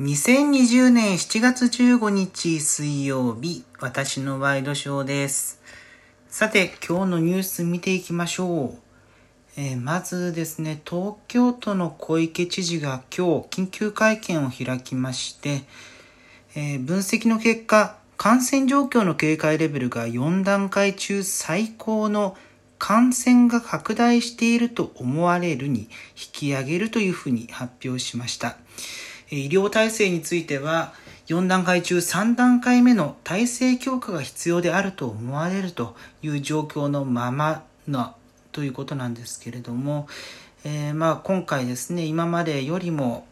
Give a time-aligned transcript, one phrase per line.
[0.00, 5.60] 2020年7月15日水曜日、私のワイドショーです。
[6.26, 8.78] さて、今日のニュース見ていきましょう。
[9.58, 15.64] えーまずですね、東京都の小池知事が今日緊急会見を開きまして、
[16.54, 22.38] えー分析の結果、感染状況の警戒レベルが4段階中最高の
[22.78, 25.88] 感染が拡大していると思われるに引
[26.32, 28.56] き上げるというふうに発表しました。
[29.30, 30.92] 医療体制については、
[31.26, 38.16] 4段階中3段階目の体制強化が必要であると思われるという状況のままな
[38.50, 40.08] ということなんですけれども、
[40.64, 43.26] えーまあ今回ですね、今までよりも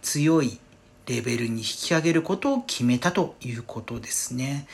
[0.00, 0.58] 強い
[1.06, 4.66] レベルに引き上げることを決めたということですね。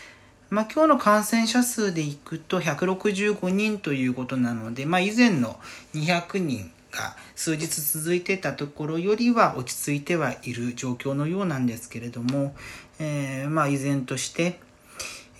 [0.50, 5.58] まあ、今日の感染者数でいくと165人ということなので、まあ、以前の
[5.94, 12.54] 200人が数日続いてたところよりは落ち着いてはいる状況のようなんですけれども、
[12.98, 14.60] えーまあ依然として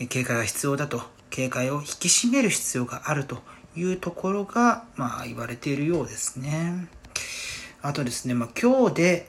[0.08, 3.38] 警戒が必要だと警戒を引き締める必要があると
[3.76, 6.88] いうところが、まあ、言われているようですね。
[7.82, 9.28] あとですね、まあ、今日で、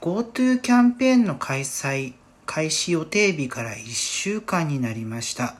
[0.00, 2.14] GoTo キャンペーンの開催
[2.46, 5.56] 開始予定日から1週間になりました。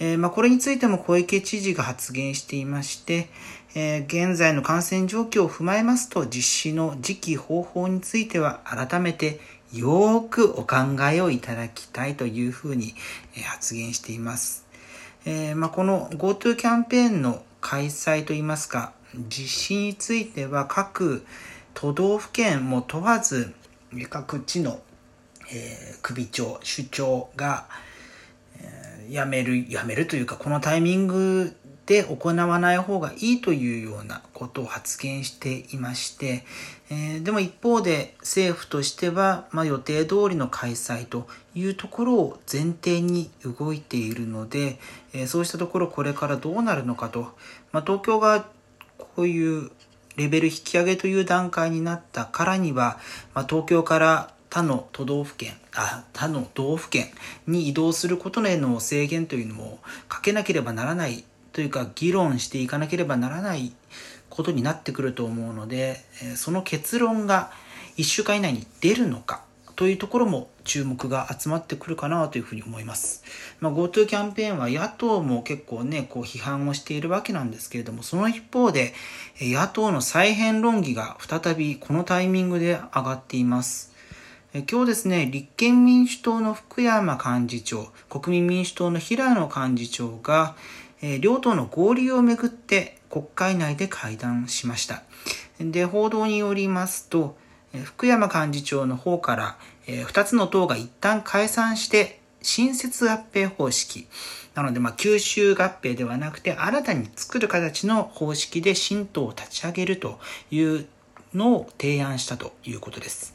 [0.00, 3.28] えーまあ、これについても小池知事が発言していまして、
[3.74, 9.40] えー現在の感染状況を踏まえますと実施の時期方法については改めて
[9.72, 12.94] よーくお考えをいただきたいというふうに
[13.36, 14.66] えー発言しています。
[15.24, 21.24] えーまあ、この GoTo キャンペーンの開催といいますか、実施については各
[21.74, 23.54] 都道府県も問わず、
[24.08, 24.80] 各地の、
[25.52, 27.66] え首長、首長が、
[28.58, 31.54] えーやめる、やめるというか、このタイミング
[31.86, 36.44] で行わない方がいいというようなことを発言していまして、
[36.90, 44.78] えでも一方で政府としては、ま、予定通りの開催というところを前提に動いているので、
[45.12, 47.32] えそうしたところこれからどうなるのかと、
[47.72, 48.46] ま、東京が
[48.98, 49.70] こういう
[50.16, 52.98] レベル引き上げという段階になったからには、
[53.34, 57.06] ま、東京から他の都道府県、あ、他の道府県
[57.46, 59.78] に移動することへの制限というのも
[60.10, 61.24] かけなければならない
[61.54, 63.72] というか議論していかなければならない
[64.28, 66.04] ことになってくると思うので、
[66.36, 67.50] その結論が
[67.96, 69.42] 1週間以内に出るのか
[69.74, 73.24] というところも注目が集まってくるかなというふうに思います。
[73.60, 78.92] まあ、GoTo キャンペーンは野党も結構ね、こう批判をしているわけなんですけれども、その一方で、
[79.40, 83.91] 野党の再編論議が再びこのタイミングで上がっています。
[84.54, 90.56] え今日ですね、立憲民主党の福山幹事長、国民民主党の平野幹事長が、
[91.22, 95.04] 両党の合流をめぐって国会内で会談しました。
[95.58, 97.34] で、報道によりますと、
[97.82, 104.06] 福山幹事長の方から、2つの党が一旦解散して、新設合併方式。
[104.54, 110.20] なので、まあ、吸収合併ではなくて、新たに作る形の方式で新党を立ち上げると
[110.50, 110.86] いう
[111.32, 113.34] のを提案したということです。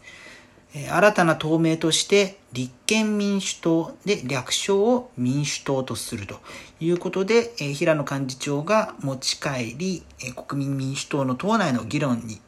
[0.73, 6.39] 新たな党名として立憲民主党で略称を民主党とすると
[6.79, 10.03] いうことで、平野幹事長が持ち帰り、
[10.35, 12.41] 国民民主党の党内の議論に、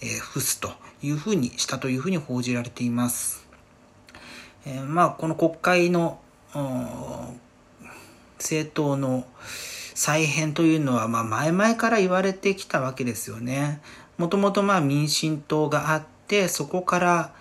[0.00, 0.70] 付すと
[1.02, 3.46] いうふうにしたというふうに報じられています。
[4.64, 6.20] えまあ、この国会の
[8.38, 9.26] 政党の
[9.94, 13.80] 再編というのは、まあ、前々から言われてきたわけですよね。
[14.16, 17.32] もともとまあ民進党があって、そこから、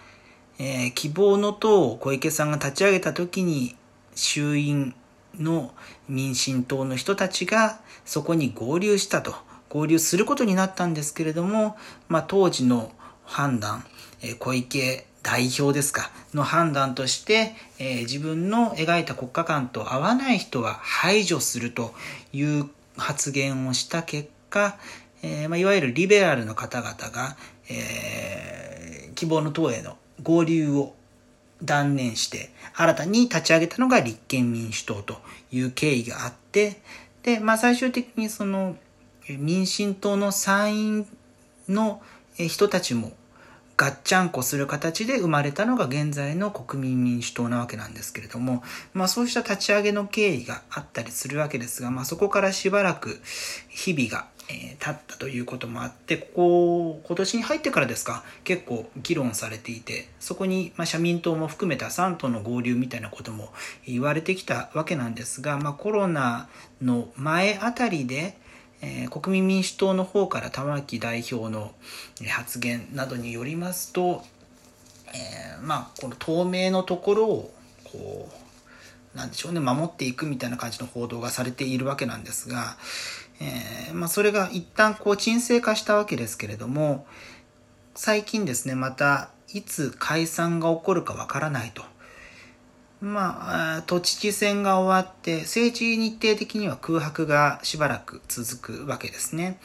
[0.59, 3.75] えー希望の党を小池さんが立ち上げた時に、
[4.15, 4.95] 衆院
[5.39, 5.73] の
[6.09, 9.35] 民進党の人たちがそこに合流したと、
[9.69, 12.91] 合流することになったんですけれども、まあ当時の
[13.23, 13.85] 判断、
[14.21, 21.93] えー小池代表ですか、の判断として、えー自分の描いた国家観と合わない人は排除すると
[22.33, 24.77] いう発言をした結果、
[25.21, 27.37] えーまあ、いわゆるリベラルの方々が、
[27.69, 30.95] えー希望の党への合流を
[31.63, 35.17] 断念して、新たに立ち上げたのが立憲民主党と
[35.51, 36.81] いう経緯があって、
[37.23, 38.75] で、まあ最終的にその
[39.29, 41.07] 民進党の参院
[41.67, 42.01] の
[42.35, 43.11] 人たちも
[43.75, 48.63] ガッチャンコする形で生まれたのが現在の国民民主党なわけなんですけれども、
[48.93, 53.19] まあそうした立ち上げの経緯があったりするわけですが、まあそこからしばらく
[53.69, 63.51] 日々が、えー経ったということもあって、ここ、今年に入ってからですか、結構議論されていて、そこに、まあ、社民党も含めた3党の合流みたいなことも
[63.85, 66.47] 言われてきたわけなんですが、まあコロナ
[66.81, 68.37] の前あたりで、
[68.81, 71.71] えー国民民主党の方から玉木代表の
[72.29, 74.23] 発言などによりますと、
[75.13, 77.53] えー、まあ、この透明のところを、
[77.83, 78.29] こ
[79.13, 82.77] う、なんでしょうね、守っていくみたいな感じの報道がされているわけなんですが、
[83.39, 87.05] えー、まあ、それが一旦こう沈静化したわけですけれども、
[87.95, 91.83] 最近ですね、またいつ解散が起こるかわからないと。
[92.99, 99.59] まあ、都知事選が終わって、政治日程的には空白がしばらく続くわけですね。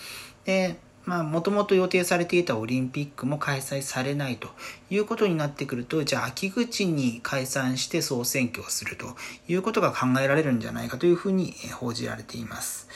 [0.45, 4.49] で、まあ、もともと予定されていたオリンピックも開催されないと
[4.89, 9.17] いうことになってくると、じゃあ秋口に解散して総選挙をすると
[9.49, 12.89] いうことが考えられるんじゃないかというふうに報じられています。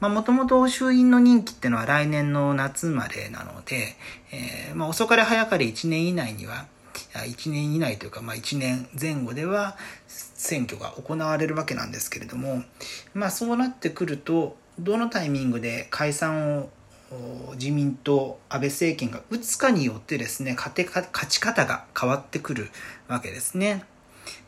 [0.00, 3.96] まあ、もともと衆院の任期っていうのは来年の夏までなので、
[4.32, 6.66] えー、まあ、遅かれ早かれ1年以内には、
[7.12, 9.76] 1年以内というか、まあ、1年前後では
[10.08, 12.62] 選挙が行われるわけなんですけれども、
[13.14, 16.70] まあ、そうなってくると、どのタイミングで解散を
[17.54, 22.70] 自民党、安倍政権が打つかによってですね、勝て勝ち方が変わってくる
[23.08, 23.84] わけですね。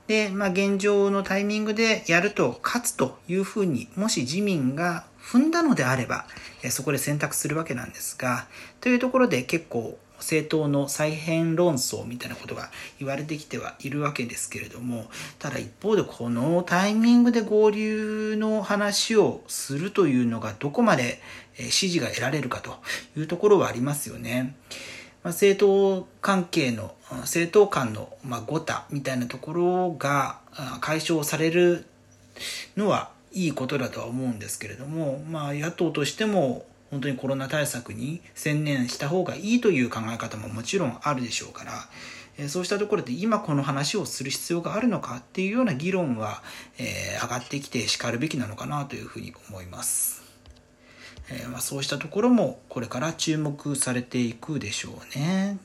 [0.06, 6.26] で、まあ現状のタイミングでやると勝つというふうに、もし自民が踏んだのであれば、
[6.70, 8.46] そこで選択するわけなんですが、
[8.80, 21.20] というところで結構政党の再編論争みたいなことが言われてきてはいるわけですけれども、ただ一方でこのタイミングで合流の話をするというのがどこまで
[21.70, 22.76] 支持が得られるかと
[23.16, 24.54] いうところはありますよね。
[25.22, 30.38] ま政党関係の、政党間の、まあごたみたいなところが
[30.80, 31.86] 解消される
[32.76, 41.72] のはいいことだとは思うんですけれども、まあ野党としても本当にコロナ対策に専念した方がいいという考え方ももちろんあるでしょうから、
[42.38, 46.42] えそうしたところで今この話をする必要があるのかっていうような議論は、
[46.78, 50.22] え上がってきてしかるべきなのかなというふうに思います。
[51.30, 55.58] えま、そうしたところもこれから注目されていくでしょうね。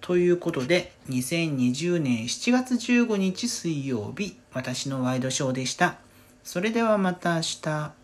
[0.00, 5.98] ということで、2020年7月15日水曜日、私のワイドショーでした。
[6.42, 7.99] それではまた明日。